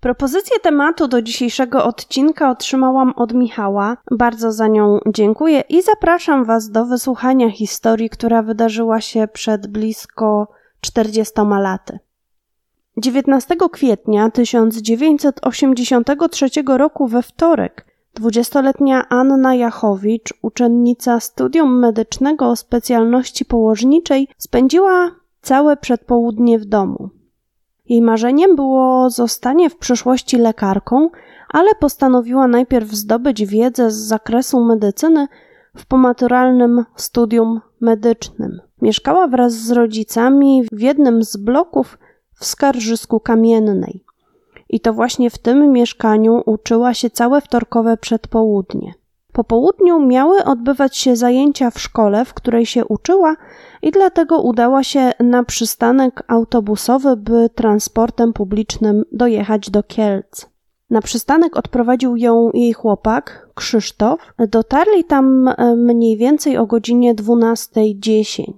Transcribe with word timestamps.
Propozycję 0.00 0.60
tematu 0.60 1.08
do 1.08 1.22
dzisiejszego 1.22 1.84
odcinka 1.84 2.50
otrzymałam 2.50 3.12
od 3.16 3.34
Michała. 3.34 3.96
Bardzo 4.10 4.52
za 4.52 4.66
nią 4.66 4.98
dziękuję 5.06 5.60
i 5.60 5.82
zapraszam 5.82 6.44
Was 6.44 6.70
do 6.70 6.86
wysłuchania 6.86 7.50
historii, 7.50 8.10
która 8.10 8.42
wydarzyła 8.42 9.00
się 9.00 9.28
przed 9.32 9.66
blisko 9.66 10.48
40 10.80 11.34
laty. 11.60 11.98
19 12.96 13.56
kwietnia 13.72 14.30
1983 14.30 16.48
roku 16.66 17.06
we 17.06 17.22
wtorek 17.22 17.86
dwudziestoletnia 18.14 19.08
Anna 19.08 19.54
Jachowicz, 19.54 20.34
uczennica 20.42 21.20
studium 21.20 21.78
medycznego 21.78 22.50
o 22.50 22.56
specjalności 22.56 23.44
położniczej, 23.44 24.28
spędziła 24.38 25.10
całe 25.42 25.76
przedpołudnie 25.76 26.58
w 26.58 26.64
domu. 26.64 27.17
Jej 27.88 28.02
marzeniem 28.02 28.56
było 28.56 29.10
zostanie 29.10 29.70
w 29.70 29.76
przyszłości 29.76 30.38
lekarką, 30.38 31.10
ale 31.48 31.74
postanowiła 31.74 32.48
najpierw 32.48 32.90
zdobyć 32.90 33.46
wiedzę 33.46 33.90
z 33.90 33.96
zakresu 33.96 34.64
medycyny 34.64 35.28
w 35.76 35.86
pomaturalnym 35.86 36.84
studium 36.96 37.60
medycznym. 37.80 38.60
Mieszkała 38.82 39.28
wraz 39.28 39.52
z 39.52 39.70
rodzicami 39.70 40.62
w 40.72 40.80
jednym 40.80 41.24
z 41.24 41.36
bloków 41.36 41.98
w 42.34 42.44
Skarżysku 42.44 43.20
Kamiennej. 43.20 44.04
I 44.68 44.80
to 44.80 44.92
właśnie 44.92 45.30
w 45.30 45.38
tym 45.38 45.72
mieszkaniu 45.72 46.42
uczyła 46.46 46.94
się 46.94 47.10
całe 47.10 47.40
wtorkowe 47.40 47.96
przedpołudnie. 47.96 48.94
Po 49.38 49.44
południu 49.44 50.06
miały 50.06 50.44
odbywać 50.44 50.96
się 50.96 51.16
zajęcia 51.16 51.70
w 51.70 51.80
szkole, 51.80 52.24
w 52.24 52.34
której 52.34 52.66
się 52.66 52.84
uczyła, 52.84 53.36
i 53.82 53.90
dlatego 53.90 54.42
udała 54.42 54.82
się 54.84 55.12
na 55.20 55.44
przystanek 55.44 56.22
autobusowy, 56.28 57.16
by 57.16 57.50
transportem 57.54 58.32
publicznym 58.32 59.04
dojechać 59.12 59.70
do 59.70 59.82
Kielc. 59.82 60.46
Na 60.90 61.02
przystanek 61.02 61.56
odprowadził 61.56 62.16
ją 62.16 62.50
jej 62.54 62.72
chłopak, 62.72 63.48
Krzysztof. 63.54 64.20
Dotarli 64.48 65.04
tam 65.04 65.48
e, 65.48 65.76
mniej 65.76 66.16
więcej 66.16 66.56
o 66.56 66.66
godzinie 66.66 67.14
12.10. 67.14 68.52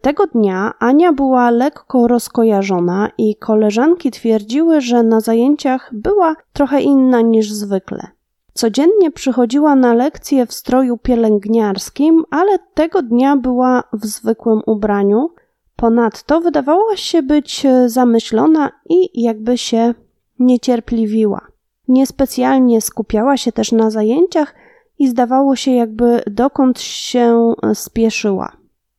Tego 0.00 0.26
dnia 0.26 0.72
Ania 0.78 1.12
była 1.12 1.50
lekko 1.50 2.08
rozkojarzona 2.08 3.10
i 3.18 3.36
koleżanki 3.36 4.10
twierdziły, 4.10 4.80
że 4.80 5.02
na 5.02 5.20
zajęciach 5.20 5.90
była 5.92 6.36
trochę 6.52 6.80
inna 6.80 7.20
niż 7.20 7.52
zwykle. 7.52 8.14
Codziennie 8.54 9.10
przychodziła 9.10 9.74
na 9.74 9.94
lekcje 9.94 10.46
w 10.46 10.52
stroju 10.52 10.98
pielęgniarskim, 10.98 12.24
ale 12.30 12.58
tego 12.74 13.02
dnia 13.02 13.36
była 13.36 13.82
w 13.92 14.06
zwykłym 14.06 14.60
ubraniu. 14.66 15.30
Ponadto 15.76 16.40
wydawała 16.40 16.96
się 16.96 17.22
być 17.22 17.66
zamyślona 17.86 18.72
i 18.88 19.22
jakby 19.22 19.58
się 19.58 19.94
niecierpliwiła. 20.38 21.40
Niespecjalnie 21.88 22.80
skupiała 22.80 23.36
się 23.36 23.52
też 23.52 23.72
na 23.72 23.90
zajęciach 23.90 24.54
i 24.98 25.08
zdawało 25.08 25.56
się, 25.56 25.70
jakby 25.70 26.22
dokąd 26.26 26.80
się 26.80 27.54
spieszyła. 27.74 28.52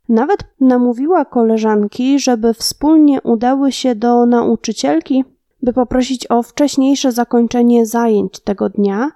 Nawet 0.10 0.40
namówiła 0.60 1.26
koleżanki, 1.26 2.20
żeby 2.20 2.54
wspólnie 2.54 3.22
udały 3.22 3.72
się 3.72 3.96
do 3.96 4.26
nauczycielki, 4.26 5.24
by 5.62 5.74
poprosić 5.74 6.32
o 6.32 6.44
wcześniejsze 6.44 7.12
zakończenie 7.12 7.86
zajęć 7.86 8.40
tego 8.40 8.70
dnia, 8.70 9.12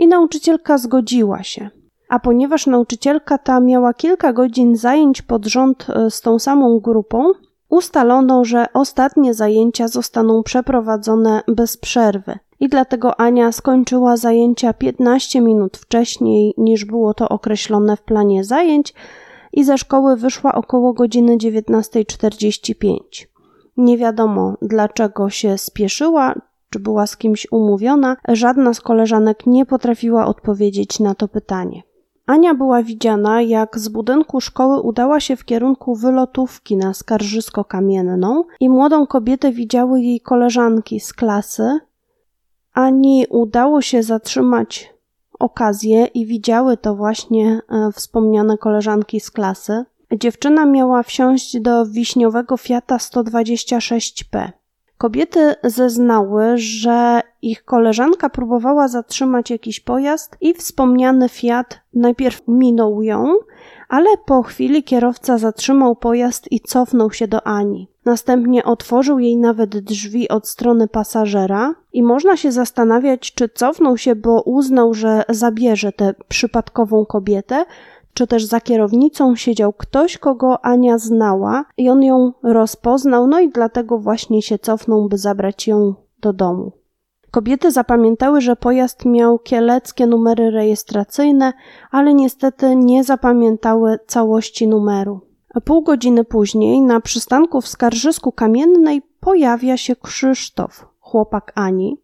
i 0.00 0.06
nauczycielka 0.06 0.78
zgodziła 0.78 1.42
się. 1.42 1.70
A 2.08 2.18
ponieważ 2.18 2.66
nauczycielka 2.66 3.38
ta 3.38 3.60
miała 3.60 3.94
kilka 3.94 4.32
godzin 4.32 4.76
zajęć 4.76 5.22
pod 5.22 5.46
rząd 5.46 5.86
e, 5.90 6.10
z 6.10 6.20
tą 6.20 6.38
samą 6.38 6.80
grupą, 6.80 7.32
ustalono, 7.68 8.44
że 8.44 8.66
ostatnie 8.74 9.34
zajęcia 9.34 9.88
zostaną 9.88 10.42
przeprowadzone 10.42 11.42
bez 11.48 11.76
przerwy. 11.76 12.38
I 12.60 12.68
dlatego 12.68 13.20
Ania 13.20 13.52
skończyła 13.52 14.16
zajęcia 14.16 14.72
15 14.72 15.40
minut 15.40 15.76
wcześniej 15.76 16.54
niż 16.58 16.84
było 16.84 17.14
to 17.14 17.28
określone 17.28 17.96
w 17.96 18.02
planie 18.02 18.44
zajęć 18.44 18.94
i 19.52 19.64
ze 19.64 19.78
szkoły 19.78 20.16
wyszła 20.16 20.54
około 20.54 20.92
godziny 20.92 21.36
19.45. 21.36 22.96
Nie 23.76 23.98
wiadomo 23.98 24.54
dlaczego 24.62 25.30
się 25.30 25.58
spieszyła, 25.58 26.34
czy 26.70 26.78
była 26.78 27.06
z 27.06 27.16
kimś 27.16 27.46
umówiona, 27.50 28.16
żadna 28.28 28.74
z 28.74 28.80
koleżanek 28.80 29.46
nie 29.46 29.66
potrafiła 29.66 30.26
odpowiedzieć 30.26 31.00
na 31.00 31.14
to 31.14 31.28
pytanie. 31.28 31.82
Ania 32.26 32.54
była 32.54 32.82
widziana, 32.82 33.42
jak 33.42 33.78
z 33.78 33.88
budynku 33.88 34.40
szkoły 34.40 34.80
udała 34.80 35.20
się 35.20 35.36
w 35.36 35.44
kierunku 35.44 35.94
wylotówki 35.94 36.76
na 36.76 36.92
Skarżysko-Kamienną 36.92 38.42
i 38.60 38.68
młodą 38.68 39.06
kobietę 39.06 39.52
widziały 39.52 40.00
jej 40.00 40.20
koleżanki 40.20 41.00
z 41.00 41.12
klasy. 41.12 41.80
Ani 42.72 43.26
udało 43.30 43.82
się 43.82 44.02
zatrzymać 44.02 44.94
okazję 45.38 46.06
i 46.06 46.26
widziały 46.26 46.76
to 46.76 46.94
właśnie 46.94 47.60
e, 47.68 47.92
wspomniane 47.92 48.58
koleżanki 48.58 49.20
z 49.20 49.30
klasy. 49.30 49.84
Dziewczyna 50.12 50.66
miała 50.66 51.02
wsiąść 51.02 51.60
do 51.60 51.86
wiśniowego 51.86 52.56
Fiata 52.56 52.96
126P. 52.96 54.50
Kobiety 55.00 55.54
zeznały, 55.64 56.52
że 56.56 57.20
ich 57.42 57.64
koleżanka 57.64 58.30
próbowała 58.30 58.88
zatrzymać 58.88 59.50
jakiś 59.50 59.80
pojazd 59.80 60.36
i 60.40 60.54
wspomniany 60.54 61.28
Fiat 61.28 61.80
najpierw 61.94 62.42
minął 62.48 63.02
ją, 63.02 63.34
ale 63.88 64.08
po 64.26 64.42
chwili 64.42 64.82
kierowca 64.82 65.38
zatrzymał 65.38 65.96
pojazd 65.96 66.52
i 66.52 66.60
cofnął 66.60 67.12
się 67.12 67.28
do 67.28 67.46
Ani. 67.46 67.88
Następnie 68.04 68.64
otworzył 68.64 69.18
jej 69.18 69.36
nawet 69.36 69.78
drzwi 69.78 70.28
od 70.28 70.48
strony 70.48 70.88
pasażera 70.88 71.74
i 71.92 72.02
można 72.02 72.36
się 72.36 72.52
zastanawiać, 72.52 73.34
czy 73.34 73.48
cofnął 73.48 73.96
się, 73.96 74.14
bo 74.14 74.42
uznał, 74.42 74.94
że 74.94 75.22
zabierze 75.28 75.92
tę 75.92 76.14
przypadkową 76.28 77.06
kobietę, 77.06 77.64
czy 78.14 78.26
też 78.26 78.44
za 78.44 78.60
kierownicą 78.60 79.36
siedział 79.36 79.72
ktoś, 79.72 80.18
kogo 80.18 80.64
Ania 80.64 80.98
znała 80.98 81.64
i 81.76 81.90
on 81.90 82.02
ją 82.02 82.32
rozpoznał, 82.42 83.26
no 83.26 83.40
i 83.40 83.48
dlatego 83.48 83.98
właśnie 83.98 84.42
się 84.42 84.58
cofnął, 84.58 85.08
by 85.08 85.18
zabrać 85.18 85.66
ją 85.66 85.94
do 86.20 86.32
domu. 86.32 86.72
Kobiety 87.30 87.70
zapamiętały, 87.70 88.40
że 88.40 88.56
pojazd 88.56 89.04
miał 89.04 89.38
kieleckie 89.38 90.06
numery 90.06 90.50
rejestracyjne, 90.50 91.52
ale 91.90 92.14
niestety 92.14 92.76
nie 92.76 93.04
zapamiętały 93.04 93.98
całości 94.06 94.68
numeru. 94.68 95.20
Pół 95.64 95.82
godziny 95.82 96.24
później 96.24 96.80
na 96.80 97.00
przystanku 97.00 97.60
w 97.60 97.68
Skarżysku 97.68 98.32
Kamiennej 98.32 99.02
pojawia 99.20 99.76
się 99.76 99.96
Krzysztof, 99.96 100.86
chłopak 101.00 101.52
Ani. 101.54 101.96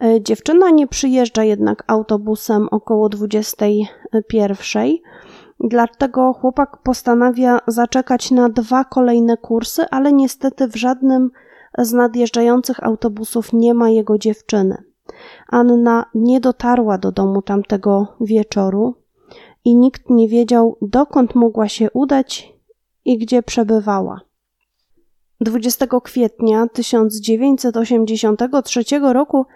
E, 0.00 0.22
dziewczyna 0.22 0.70
nie 0.70 0.86
przyjeżdża 0.86 1.44
jednak 1.44 1.84
autobusem 1.86 2.68
około 2.70 3.08
21. 3.08 4.88
Dlatego 5.60 6.32
chłopak 6.32 6.76
postanawia 6.82 7.58
zaczekać 7.66 8.30
na 8.30 8.48
dwa 8.48 8.84
kolejne 8.84 9.36
kursy, 9.36 9.84
ale 9.90 10.12
niestety 10.12 10.68
w 10.68 10.76
żadnym 10.76 11.30
z 11.78 11.92
nadjeżdżających 11.92 12.84
autobusów 12.84 13.52
nie 13.52 13.74
ma 13.74 13.90
jego 13.90 14.18
dziewczyny. 14.18 14.82
Anna 15.48 16.06
nie 16.14 16.40
dotarła 16.40 16.98
do 16.98 17.12
domu 17.12 17.42
tamtego 17.42 18.16
wieczoru 18.20 18.94
i 19.64 19.76
nikt 19.76 20.10
nie 20.10 20.28
wiedział, 20.28 20.76
dokąd 20.82 21.34
mogła 21.34 21.68
się 21.68 21.90
udać 21.90 22.52
i 23.04 23.18
gdzie 23.18 23.42
przebywała. 23.42 24.20
20 25.40 25.86
kwietnia 26.04 26.66
1983 26.72 28.84
roku 29.00 29.46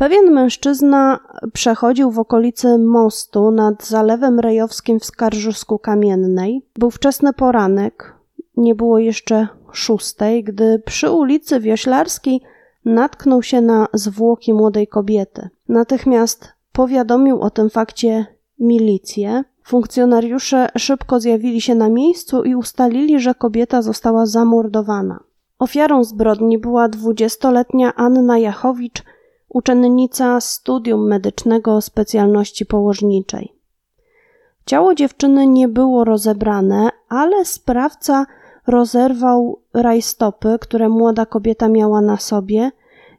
Pewien 0.00 0.30
mężczyzna 0.30 1.18
przechodził 1.52 2.10
w 2.10 2.18
okolicy 2.18 2.78
mostu 2.78 3.50
nad 3.50 3.86
Zalewem 3.86 4.40
Rejowskim 4.40 5.00
w 5.00 5.04
Skarżysku 5.04 5.78
Kamiennej. 5.78 6.62
Był 6.78 6.90
wczesny 6.90 7.32
poranek, 7.32 8.14
nie 8.56 8.74
było 8.74 8.98
jeszcze 8.98 9.48
szóstej, 9.72 10.44
gdy 10.44 10.82
przy 10.86 11.10
ulicy 11.10 11.60
Wioślarskiej 11.60 12.40
natknął 12.84 13.42
się 13.42 13.60
na 13.60 13.88
zwłoki 13.92 14.54
młodej 14.54 14.86
kobiety. 14.88 15.48
Natychmiast 15.68 16.48
powiadomił 16.72 17.40
o 17.40 17.50
tym 17.50 17.70
fakcie 17.70 18.26
milicję. 18.58 19.44
Funkcjonariusze 19.64 20.68
szybko 20.78 21.20
zjawili 21.20 21.60
się 21.60 21.74
na 21.74 21.88
miejscu 21.88 22.42
i 22.42 22.54
ustalili, 22.54 23.20
że 23.20 23.34
kobieta 23.34 23.82
została 23.82 24.26
zamordowana. 24.26 25.20
Ofiarą 25.58 26.04
zbrodni 26.04 26.58
była 26.58 26.88
dwudziestoletnia 26.88 27.94
Anna 27.94 28.38
Jachowicz, 28.38 29.04
uczennica 29.50 30.40
studium 30.40 31.08
medycznego 31.08 31.80
specjalności 31.80 32.66
położniczej. 32.66 33.52
Ciało 34.66 34.94
dziewczyny 34.94 35.46
nie 35.46 35.68
było 35.68 36.04
rozebrane, 36.04 36.88
ale 37.08 37.44
sprawca 37.44 38.26
rozerwał 38.66 39.60
rajstopy, 39.74 40.58
które 40.60 40.88
młoda 40.88 41.26
kobieta 41.26 41.68
miała 41.68 42.00
na 42.00 42.16
sobie 42.16 42.70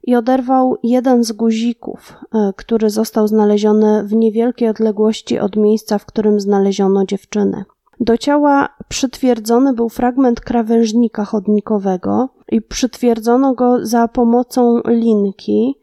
i 0.03 0.15
oderwał 0.15 0.77
jeden 0.83 1.23
z 1.23 1.31
guzików, 1.31 2.13
e, 2.33 2.53
który 2.55 2.89
został 2.89 3.27
znaleziony 3.27 4.03
w 4.03 4.13
niewielkiej 4.13 4.69
odległości 4.69 5.39
od 5.39 5.55
miejsca, 5.55 5.97
w 5.97 6.05
którym 6.05 6.39
znaleziono 6.39 7.05
dziewczynę. 7.05 7.65
Do 7.99 8.17
ciała 8.17 8.69
przytwierdzony 8.87 9.73
był 9.73 9.89
fragment 9.89 10.41
krawężnika 10.41 11.25
chodnikowego 11.25 12.29
i 12.51 12.61
przytwierdzono 12.61 13.53
go 13.53 13.85
za 13.85 14.07
pomocą 14.07 14.81
linki, 14.87 15.75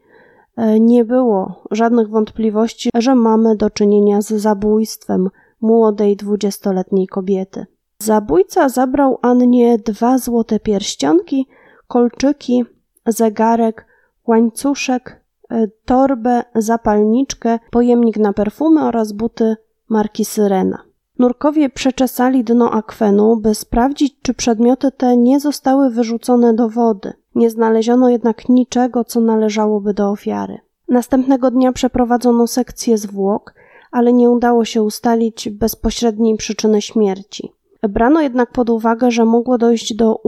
nie 0.79 1.05
było 1.05 1.63
żadnych 1.71 2.09
wątpliwości, 2.09 2.89
że 2.95 3.15
mamy 3.15 3.55
do 3.55 3.69
czynienia 3.69 4.21
z 4.21 4.27
zabójstwem 4.27 5.29
młodej 5.61 6.15
dwudziestoletniej 6.15 7.07
kobiety. 7.07 7.65
Zabójca 7.99 8.69
zabrał 8.69 9.19
Annie 9.21 9.77
dwa 9.77 10.17
złote 10.17 10.59
pierścionki, 10.59 11.47
kolczyki, 11.87 12.65
zegarek, 13.05 13.85
łańcuszek, 14.27 15.23
e, 15.49 15.67
torbę, 15.85 16.43
zapalniczkę, 16.55 17.59
pojemnik 17.71 18.17
na 18.17 18.33
perfumy 18.33 18.83
oraz 18.83 19.11
buty 19.11 19.55
marki 19.89 20.25
Syrena. 20.25 20.88
Nurkowie 21.19 21.69
przeczesali 21.69 22.43
dno 22.43 22.71
akwenu, 22.71 23.37
by 23.37 23.55
sprawdzić, 23.55 24.15
czy 24.21 24.33
przedmioty 24.33 24.91
te 24.91 25.17
nie 25.17 25.39
zostały 25.39 25.89
wyrzucone 25.89 26.53
do 26.53 26.69
wody. 26.69 27.13
Nie 27.35 27.49
znaleziono 27.49 28.09
jednak 28.09 28.49
niczego, 28.49 29.03
co 29.03 29.21
należałoby 29.21 29.93
do 29.93 30.09
ofiary. 30.09 30.57
Następnego 30.87 31.51
dnia 31.51 31.71
przeprowadzono 31.71 32.47
sekcję 32.47 32.97
zwłok, 32.97 33.53
ale 33.91 34.13
nie 34.13 34.29
udało 34.29 34.65
się 34.65 34.83
ustalić 34.83 35.49
bezpośredniej 35.49 36.37
przyczyny 36.37 36.81
śmierci. 36.81 37.51
Brano 37.89 38.21
jednak 38.21 38.51
pod 38.51 38.69
uwagę, 38.69 39.11
że 39.11 39.25
mogło 39.25 39.57
dojść 39.57 39.93
do 39.93 40.21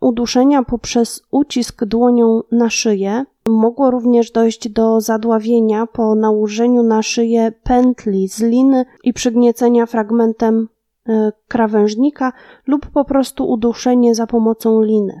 uduszenia 0.00 0.62
poprzez 0.62 1.22
ucisk 1.30 1.84
dłonią 1.84 2.42
na 2.52 2.70
szyję. 2.70 3.24
Mogło 3.48 3.90
również 3.90 4.30
dojść 4.30 4.68
do 4.68 5.00
zadławienia 5.00 5.86
po 5.86 6.14
nałożeniu 6.14 6.82
na 6.82 7.02
szyję 7.02 7.52
pętli 7.62 8.28
z 8.28 8.42
liny 8.42 8.84
i 9.04 9.12
przygniecenia 9.12 9.86
fragmentem 9.86 10.68
e, 11.08 11.32
krawężnika 11.48 12.32
lub 12.66 12.86
po 12.86 13.04
prostu 13.04 13.48
uduszenie 13.48 14.14
za 14.14 14.26
pomocą 14.26 14.82
liny. 14.82 15.20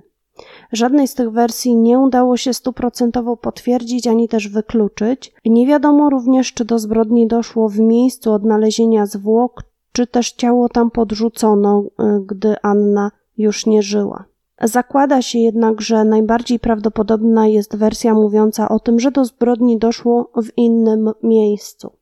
Żadnej 0.72 1.08
z 1.08 1.14
tych 1.14 1.30
wersji 1.30 1.76
nie 1.76 1.98
udało 1.98 2.36
się 2.36 2.54
stuprocentowo 2.54 3.36
potwierdzić 3.36 4.06
ani 4.06 4.28
też 4.28 4.48
wykluczyć. 4.48 5.32
Nie 5.44 5.66
wiadomo 5.66 6.10
również, 6.10 6.52
czy 6.52 6.64
do 6.64 6.78
zbrodni 6.78 7.26
doszło 7.26 7.68
w 7.68 7.78
miejscu 7.78 8.32
odnalezienia 8.32 9.06
zwłok, 9.06 9.62
czy 9.92 10.06
też 10.06 10.32
ciało 10.32 10.68
tam 10.68 10.90
podrzucono, 10.90 11.82
y, 11.82 12.20
gdy 12.26 12.56
Anna 12.62 13.10
już 13.38 13.66
nie 13.66 13.82
żyła. 13.82 14.24
Zakłada 14.62 15.22
się 15.22 15.38
jednak, 15.38 15.80
że 15.80 16.04
najbardziej 16.04 16.58
prawdopodobna 16.58 17.46
jest 17.46 17.76
wersja 17.76 18.14
mówiąca 18.14 18.68
o 18.68 18.78
tym, 18.78 19.00
że 19.00 19.10
do 19.10 19.24
zbrodni 19.24 19.78
doszło 19.78 20.30
w 20.42 20.48
innym 20.56 21.10
miejscu. 21.22 21.92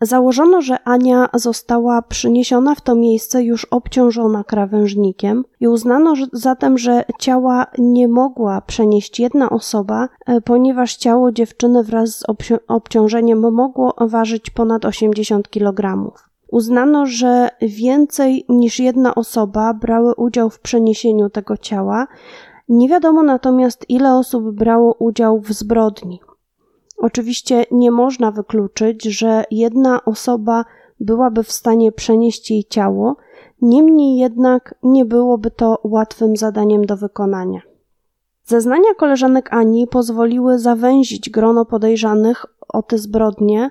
Założono, 0.00 0.62
że 0.62 0.82
Ania 0.84 1.28
została 1.34 2.02
przyniesiona 2.02 2.74
w 2.74 2.80
to 2.80 2.94
miejsce 2.94 3.42
już 3.42 3.64
obciążona 3.64 4.44
krawężnikiem 4.44 5.44
i 5.60 5.68
uznano 5.68 6.14
zatem, 6.32 6.78
że 6.78 7.04
ciała 7.20 7.66
nie 7.78 8.08
mogła 8.08 8.60
przenieść 8.60 9.20
jedna 9.20 9.50
osoba, 9.50 10.08
y, 10.28 10.40
ponieważ 10.40 10.96
ciało 10.96 11.32
dziewczyny 11.32 11.82
wraz 11.84 12.10
z 12.10 12.22
obciążeniem 12.68 13.54
mogło 13.54 13.94
ważyć 14.00 14.50
ponad 14.50 14.84
80 14.84 15.48
kg. 15.48 16.10
Uznano, 16.50 17.06
że 17.06 17.48
więcej 17.62 18.44
niż 18.48 18.80
jedna 18.80 19.14
osoba 19.14 19.74
brały 19.74 20.14
udział 20.14 20.50
w 20.50 20.60
przeniesieniu 20.60 21.30
tego 21.30 21.56
ciała. 21.56 22.06
Nie 22.68 22.88
wiadomo 22.88 23.22
natomiast, 23.22 23.84
ile 23.88 24.14
osób 24.14 24.50
brało 24.50 24.94
udział 24.98 25.40
w 25.40 25.52
zbrodni. 25.52 26.20
Oczywiście 26.98 27.64
nie 27.70 27.90
można 27.90 28.30
wykluczyć, 28.30 29.04
że 29.04 29.44
jedna 29.50 30.04
osoba 30.04 30.64
byłaby 31.00 31.42
w 31.42 31.52
stanie 31.52 31.92
przenieść 31.92 32.50
jej 32.50 32.64
ciało, 32.64 33.16
niemniej 33.62 34.16
jednak 34.16 34.74
nie 34.82 35.04
byłoby 35.04 35.50
to 35.50 35.78
łatwym 35.84 36.36
zadaniem 36.36 36.86
do 36.86 36.96
wykonania. 36.96 37.60
Zeznania 38.44 38.94
koleżanek 38.96 39.48
Ani 39.52 39.86
pozwoliły 39.86 40.58
zawęzić 40.58 41.30
grono 41.30 41.64
podejrzanych 41.64 42.46
o 42.68 42.82
te 42.82 42.98
zbrodnie 42.98 43.70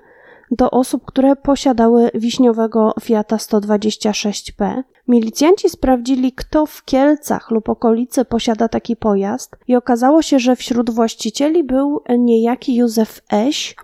do 0.51 0.71
osób, 0.71 1.05
które 1.05 1.35
posiadały 1.35 2.09
wiśniowego 2.13 2.93
Fiata 3.01 3.35
126P. 3.35 4.83
Milicjanci 5.07 5.69
sprawdzili, 5.69 6.31
kto 6.31 6.65
w 6.65 6.83
Kielcach 6.83 7.51
lub 7.51 7.69
okolicy 7.69 8.25
posiada 8.25 8.67
taki 8.67 8.95
pojazd 8.95 9.55
i 9.67 9.75
okazało 9.75 10.21
się, 10.21 10.39
że 10.39 10.55
wśród 10.55 10.89
właścicieli 10.89 11.63
był 11.63 12.01
niejaki 12.17 12.75
Józef 12.75 13.21
Eś, 13.33 13.75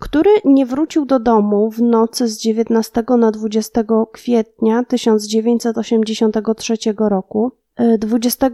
który 0.00 0.30
nie 0.44 0.66
wrócił 0.66 1.06
do 1.06 1.18
domu 1.18 1.70
w 1.70 1.82
nocy 1.82 2.28
z 2.28 2.38
19 2.38 3.04
na 3.18 3.30
20 3.30 3.84
kwietnia 4.12 4.84
1983 4.84 6.76
roku. 6.98 7.52
20 7.98 8.50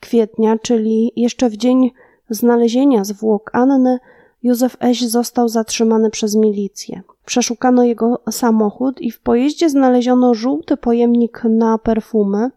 kwietnia, 0.00 0.58
czyli 0.62 1.12
jeszcze 1.16 1.50
w 1.50 1.56
dzień 1.56 1.90
znalezienia 2.30 3.04
zwłok 3.04 3.50
Anny, 3.52 3.98
Józef 4.46 4.76
Eś 4.80 5.08
został 5.08 5.48
zatrzymany 5.48 6.10
przez 6.10 6.36
milicję. 6.36 7.02
Przeszukano 7.24 7.84
jego 7.84 8.20
samochód 8.30 9.00
i 9.00 9.10
w 9.10 9.20
pojeździe 9.20 9.70
znaleziono 9.70 10.34
żółty 10.34 10.76
pojemnik 10.76 11.42
na 11.44 11.78
perfumy, 11.78 12.50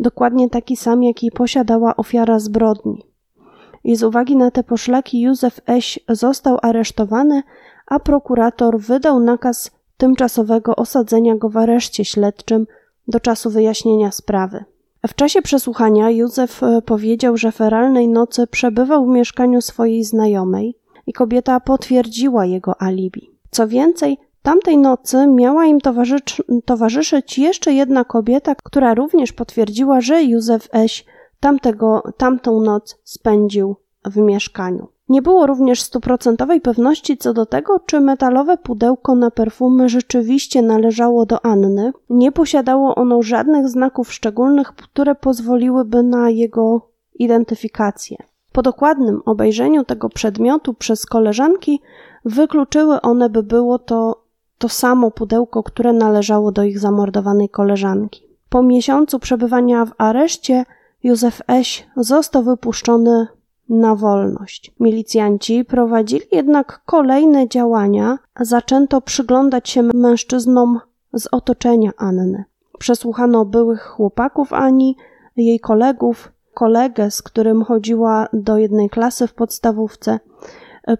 dokładnie 0.00 0.50
taki 0.50 0.76
sam, 0.76 1.02
jaki 1.02 1.30
posiadała 1.30 1.96
ofiara 1.96 2.38
zbrodni. 2.38 3.06
I 3.84 3.96
z 3.96 4.02
uwagi 4.02 4.36
na 4.36 4.50
te 4.50 4.62
poszlaki 4.64 5.20
Józef 5.20 5.60
Eś 5.66 6.00
został 6.08 6.58
aresztowany, 6.62 7.42
a 7.86 7.98
prokurator 7.98 8.80
wydał 8.80 9.20
nakaz 9.20 9.70
tymczasowego 9.96 10.76
osadzenia 10.76 11.36
go 11.36 11.48
w 11.48 11.56
areszcie 11.56 12.04
śledczym 12.04 12.66
do 13.08 13.20
czasu 13.20 13.50
wyjaśnienia 13.50 14.10
sprawy. 14.10 14.64
W 15.06 15.14
czasie 15.14 15.42
przesłuchania 15.42 16.10
Józef 16.10 16.62
e, 16.62 16.82
powiedział, 16.82 17.36
że 17.36 17.52
feralnej 17.52 18.08
nocy 18.08 18.46
przebywał 18.46 19.06
w 19.06 19.08
mieszkaniu 19.08 19.60
swojej 19.60 20.04
znajomej, 20.04 20.81
i 21.06 21.12
kobieta 21.12 21.60
potwierdziła 21.60 22.46
jego 22.46 22.82
alibi. 22.82 23.30
Co 23.50 23.68
więcej, 23.68 24.18
tamtej 24.42 24.78
nocy 24.78 25.26
miała 25.26 25.66
im 25.66 25.78
towarzyszyć 26.64 27.38
jeszcze 27.38 27.72
jedna 27.72 28.04
kobieta, 28.04 28.54
która 28.54 28.94
również 28.94 29.32
potwierdziła, 29.32 30.00
że 30.00 30.24
Józef 30.24 30.68
Eś 30.72 31.04
tamtego, 31.40 32.02
tamtą 32.16 32.60
noc 32.60 32.98
spędził 33.04 33.76
w 34.04 34.16
mieszkaniu. 34.16 34.88
Nie 35.08 35.22
było 35.22 35.46
również 35.46 35.82
stuprocentowej 35.82 36.60
pewności 36.60 37.18
co 37.18 37.32
do 37.32 37.46
tego, 37.46 37.80
czy 37.86 38.00
metalowe 38.00 38.56
pudełko 38.56 39.14
na 39.14 39.30
perfumy 39.30 39.88
rzeczywiście 39.88 40.62
należało 40.62 41.26
do 41.26 41.44
Anny. 41.44 41.92
Nie 42.10 42.32
posiadało 42.32 42.94
ono 42.94 43.22
żadnych 43.22 43.68
znaków 43.68 44.12
szczególnych, 44.12 44.68
które 44.68 45.14
pozwoliłyby 45.14 46.02
na 46.02 46.30
jego 46.30 46.88
identyfikację. 47.14 48.16
Po 48.52 48.62
dokładnym 48.62 49.22
obejrzeniu 49.24 49.84
tego 49.84 50.08
przedmiotu 50.08 50.74
przez 50.74 51.06
koleżanki 51.06 51.80
wykluczyły 52.24 53.00
one, 53.00 53.30
by 53.30 53.42
było 53.42 53.78
to 53.78 54.22
to 54.58 54.68
samo 54.68 55.10
pudełko, 55.10 55.62
które 55.62 55.92
należało 55.92 56.52
do 56.52 56.62
ich 56.62 56.78
zamordowanej 56.78 57.48
koleżanki. 57.48 58.26
Po 58.48 58.62
miesiącu 58.62 59.18
przebywania 59.18 59.84
w 59.84 59.92
areszcie 59.98 60.64
Józef 61.02 61.42
Eś 61.48 61.86
został 61.96 62.42
wypuszczony 62.42 63.26
na 63.68 63.94
wolność. 63.94 64.74
Milicjanci 64.80 65.64
prowadzili 65.64 66.26
jednak 66.32 66.82
kolejne 66.86 67.48
działania, 67.48 68.18
zaczęto 68.40 69.00
przyglądać 69.00 69.68
się 69.68 69.82
mężczyznom 69.82 70.80
z 71.12 71.28
otoczenia 71.32 71.90
Anny. 71.96 72.44
Przesłuchano 72.78 73.44
byłych 73.44 73.82
chłopaków 73.82 74.52
Ani, 74.52 74.96
jej 75.36 75.60
kolegów, 75.60 76.31
kolegę, 76.54 77.10
z 77.10 77.22
którym 77.22 77.64
chodziła 77.64 78.28
do 78.32 78.58
jednej 78.58 78.90
klasy 78.90 79.26
w 79.26 79.34
podstawówce. 79.34 80.20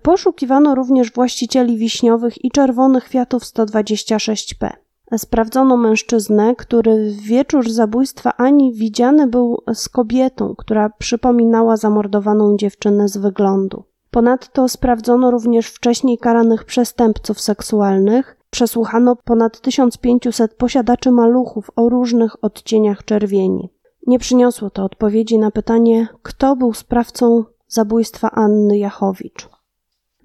Poszukiwano 0.02 0.74
również 0.74 1.12
właścicieli 1.12 1.76
wiśniowych 1.76 2.44
i 2.44 2.50
czerwonych 2.50 3.08
Fiatów 3.08 3.42
126P. 3.42 4.70
Sprawdzono 5.16 5.76
mężczyznę, 5.76 6.54
który 6.56 7.10
w 7.10 7.20
wieczór 7.20 7.70
zabójstwa 7.70 8.32
Ani 8.36 8.72
widziany 8.74 9.26
był 9.26 9.62
z 9.74 9.88
kobietą, 9.88 10.54
która 10.58 10.90
przypominała 10.90 11.76
zamordowaną 11.76 12.56
dziewczynę 12.56 13.08
z 13.08 13.16
wyglądu. 13.16 13.84
Ponadto 14.10 14.68
sprawdzono 14.68 15.30
również 15.30 15.66
wcześniej 15.66 16.18
karanych 16.18 16.64
przestępców 16.64 17.40
seksualnych. 17.40 18.36
Przesłuchano 18.50 19.16
ponad 19.16 19.60
1500 19.60 20.54
posiadaczy 20.54 21.10
maluchów 21.10 21.70
o 21.76 21.88
różnych 21.88 22.44
odcieniach 22.44 23.04
czerwieni. 23.04 23.70
Nie 24.06 24.18
przyniosło 24.18 24.70
to 24.70 24.84
odpowiedzi 24.84 25.38
na 25.38 25.50
pytanie, 25.50 26.08
kto 26.22 26.56
był 26.56 26.74
sprawcą 26.74 27.44
zabójstwa 27.68 28.30
Anny 28.30 28.78
Jachowicz. 28.78 29.48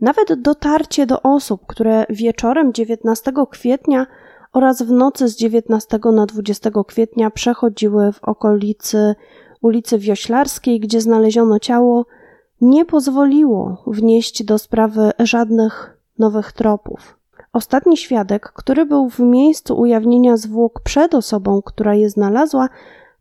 Nawet 0.02 0.42
dotarcie 0.42 1.06
do 1.06 1.22
osób, 1.22 1.62
które 1.68 2.06
wieczorem 2.10 2.74
19 2.74 3.32
kwietnia 3.52 4.08
oraz 4.54 4.82
w 4.82 4.92
nocy 4.92 5.28
z 5.28 5.36
19 5.36 6.00
na 6.14 6.26
20 6.26 6.70
kwietnia 6.88 7.30
przechodziły 7.32 8.12
w 8.12 8.24
okolicy 8.24 9.16
ulicy 9.62 10.00
Wioślarskiej, 10.00 10.80
gdzie 10.80 11.02
znaleziono 11.02 11.60
ciało, 11.60 12.06
nie 12.62 12.86
pozwoliło 12.86 13.84
wnieść 13.88 14.44
do 14.44 14.58
sprawy 14.58 15.12
żadnych 15.20 15.98
nowych 16.20 16.52
tropów. 16.52 17.20
Ostatni 17.54 17.98
świadek, 17.98 18.52
który 18.56 18.86
był 18.86 19.10
w 19.10 19.20
miejscu 19.20 19.80
ujawnienia 19.80 20.38
zwłok 20.38 20.82
przed 20.84 21.16
osobą, 21.16 21.62
która 21.62 21.96
je 21.96 22.10
znalazła, 22.10 22.70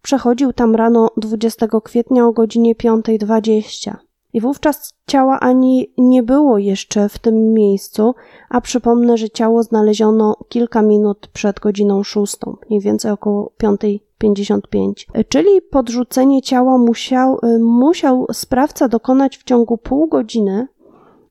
Przechodził 0.07 0.53
tam 0.53 0.75
rano 0.75 1.11
20 1.17 1.67
kwietnia 1.85 2.27
o 2.27 2.33
godzinie 2.33 2.75
5.20. 2.75 3.95
I 4.33 4.41
wówczas 4.41 4.95
ciała 5.07 5.41
Ani 5.41 5.93
nie 5.99 6.23
było 6.23 6.59
jeszcze 6.59 7.09
w 7.09 7.19
tym 7.19 7.53
miejscu, 7.53 8.15
a 8.49 8.61
przypomnę, 8.61 9.17
że 9.17 9.31
ciało 9.31 9.63
znaleziono 9.63 10.37
kilka 10.49 10.83
minut 10.83 11.29
przed 11.33 11.61
godziną 11.61 12.03
szóstą, 12.03 12.57
mniej 12.69 12.81
więcej 12.81 13.11
około 13.11 13.53
5.55. 13.63 14.93
Czyli 15.29 15.63
podrzucenie 15.71 16.43
ciała 16.43 16.79
musiał, 16.79 17.41
musiał 17.61 18.27
sprawca 18.33 18.89
dokonać 18.89 19.39
w 19.39 19.45
ciągu 19.45 19.79
pół 19.79 20.09
godziny 20.09 20.69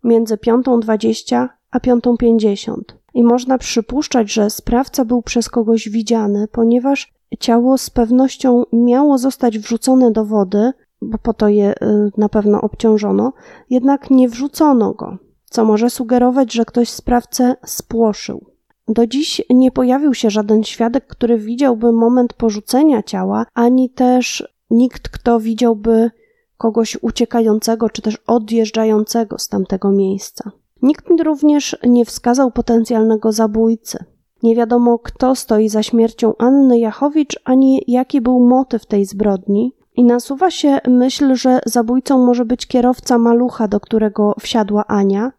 między 0.03 0.35
5.20 0.35 1.47
a 1.71 1.79
5.50. 1.79 2.75
I 3.15 3.23
można 3.23 3.57
przypuszczać, 3.57 4.33
że 4.33 4.49
sprawca 4.49 5.05
był 5.05 5.21
przez 5.21 5.49
kogoś 5.49 5.89
widziany, 5.89 6.47
ponieważ 6.51 7.13
ciało 7.39 7.77
z 7.77 7.89
pewnością 7.89 8.63
miało 8.73 9.17
zostać 9.17 9.59
wrzucone 9.59 10.11
do 10.11 10.25
wody, 10.25 10.71
bo 11.01 11.17
po 11.17 11.33
to 11.33 11.47
je 11.47 11.71
y, 11.71 12.11
na 12.17 12.29
pewno 12.29 12.61
obciążono, 12.61 13.33
jednak 13.69 14.09
nie 14.09 14.29
wrzucono 14.29 14.93
go, 14.93 15.17
co 15.45 15.65
może 15.65 15.89
sugerować, 15.89 16.53
że 16.53 16.65
ktoś 16.65 16.89
sprawcę 16.89 17.55
spłoszył. 17.65 18.45
Do 18.87 19.07
dziś 19.07 19.41
nie 19.49 19.71
pojawił 19.71 20.13
się 20.13 20.29
żaden 20.29 20.63
świadek, 20.63 21.07
który 21.07 21.37
widziałby 21.37 21.91
moment 21.91 22.33
porzucenia 22.33 23.03
ciała, 23.03 23.45
ani 23.53 23.89
też 23.89 24.47
nikt, 24.69 25.09
kto 25.09 25.39
widziałby 25.39 26.11
kogoś 26.57 26.97
uciekającego 27.01 27.89
czy 27.89 28.01
też 28.01 28.17
odjeżdżającego 28.27 29.39
z 29.39 29.47
tamtego 29.47 29.91
miejsca. 29.91 30.51
Nikt 30.85 31.05
również 31.23 31.77
nie 31.83 32.05
wskazał 32.05 32.51
potencjalnego 32.51 33.31
zabójcy. 33.31 33.97
Nie 34.43 34.55
wiadomo, 34.55 34.99
kto 34.99 35.35
stoi 35.35 35.69
za 35.69 35.83
śmiercią 35.83 36.33
Anny 36.37 36.79
Jachowicz, 36.79 37.39
ani 37.43 37.83
jaki 37.87 38.21
był 38.21 38.39
motyw 38.39 38.85
tej 38.85 39.05
zbrodni, 39.05 39.73
i 39.95 40.03
nasuwa 40.03 40.51
się 40.51 40.77
myśl, 40.87 41.35
że 41.35 41.59
zabójcą 41.65 42.25
może 42.25 42.45
być 42.45 42.67
kierowca 42.67 43.17
malucha, 43.17 43.67
do 43.67 43.79
którego 43.79 44.35
wsiadła 44.39 44.87
Ania. 44.87 45.31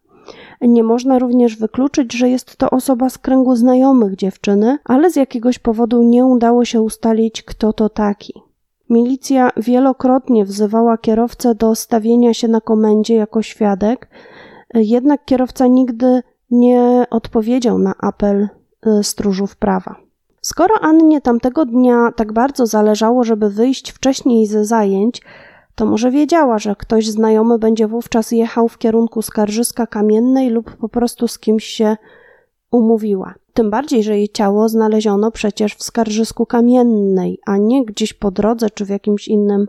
Nie 0.61 0.83
można 0.83 1.19
również 1.19 1.57
wykluczyć, 1.57 2.13
że 2.13 2.29
jest 2.29 2.57
to 2.57 2.71
osoba 2.71 3.11
z 3.11 3.19
kręgu 3.19 3.57
znajomych 3.57 4.17
dziewczyny, 4.17 4.79
ale 4.85 5.11
z 5.11 5.17
jakiegoś 5.17 5.59
powodu 5.59 6.03
nie 6.03 6.25
udało 6.25 6.65
się 6.65 6.83
ustalić, 6.83 7.43
kto 7.43 7.73
to 7.73 7.89
taki. 7.89 8.33
Milicja 8.91 9.51
wielokrotnie 9.57 10.45
wzywała 10.45 10.99
kierowcę 10.99 11.55
do 11.55 11.75
stawienia 11.75 12.35
się 12.35 12.49
na 12.49 12.61
komendzie 12.61 13.15
jako 13.15 13.43
świadek, 13.43 14.09
jednak 14.75 15.25
kierowca 15.25 15.67
nigdy 15.67 16.23
nie 16.51 17.05
odpowiedział 17.11 17.79
na 17.79 17.95
apel 17.99 18.49
y, 18.87 19.05
stróżów 19.05 19.57
prawa. 19.57 19.97
Skoro 20.41 20.75
Annie 20.81 21.21
tamtego 21.21 21.67
dnia 21.67 22.13
tak 22.17 22.33
bardzo 22.33 22.67
zależało, 22.67 23.25
żeby 23.25 23.51
wyjść 23.51 23.91
wcześniej 23.91 24.47
ze 24.47 24.65
zajęć, 24.65 25.23
to 25.75 25.87
może 25.87 26.11
wiedziała, 26.11 26.59
że 26.59 26.77
ktoś 26.77 27.07
znajomy 27.07 27.59
będzie 27.59 27.87
wówczas 27.89 28.33
jechał 28.33 28.69
w 28.69 28.79
kierunku 28.79 29.23
skarżyska 29.23 29.87
kamiennej 29.87 30.51
lub 30.51 30.77
po 30.77 30.89
prostu 30.89 31.29
z 31.29 31.39
kimś 31.39 31.65
się 31.65 31.97
umówiła. 32.71 33.35
Tym 33.55 33.71
bardziej, 33.71 34.03
że 34.03 34.19
jej 34.19 34.29
ciało 34.29 34.69
znaleziono 34.69 35.31
przecież 35.31 35.75
w 35.75 35.83
skarżysku 35.83 36.47
kamiennej, 36.47 37.39
a 37.47 37.57
nie 37.57 37.85
gdzieś 37.85 38.13
po 38.13 38.31
drodze 38.31 38.71
czy 38.71 38.85
w 38.85 38.89
jakimś 38.89 39.29
innym 39.29 39.67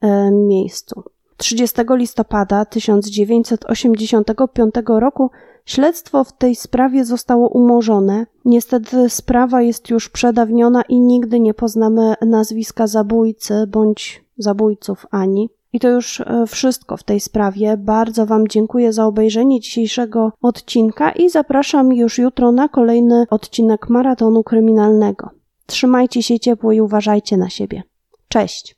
e, 0.00 0.30
miejscu. 0.30 1.02
30 1.38 1.76
listopada 1.90 2.64
1985 2.64 4.74
roku 4.88 5.30
Śledztwo 5.68 6.24
w 6.24 6.32
tej 6.32 6.56
sprawie 6.56 7.04
zostało 7.04 7.48
umorzone. 7.48 8.26
Niestety 8.44 9.10
sprawa 9.10 9.62
jest 9.62 9.90
już 9.90 10.08
przedawniona 10.08 10.82
i 10.82 11.00
nigdy 11.00 11.40
nie 11.40 11.54
poznamy 11.54 12.14
nazwiska 12.26 12.86
zabójcy 12.86 13.66
bądź 13.66 14.24
zabójców 14.36 15.06
Ani. 15.10 15.50
I 15.72 15.80
to 15.80 15.88
już 15.88 16.20
e, 16.20 16.44
wszystko 16.46 16.96
w 16.96 17.02
tej 17.02 17.20
sprawie. 17.20 17.76
Bardzo 17.76 18.26
Wam 18.26 18.48
dziękuję 18.48 18.92
za 18.92 19.06
obejrzenie 19.06 19.60
dzisiejszego 19.60 20.32
odcinka 20.42 21.10
i 21.10 21.30
zapraszam 21.30 21.92
już 21.92 22.18
jutro 22.18 22.52
na 22.52 22.68
kolejny 22.68 23.26
odcinek 23.30 23.88
maratonu 23.88 24.42
kryminalnego. 24.42 25.30
Trzymajcie 25.66 26.22
się 26.22 26.40
ciepło 26.40 26.72
i 26.72 26.80
uważajcie 26.80 27.36
na 27.36 27.50
siebie. 27.50 27.82
Cześć! 28.28 28.77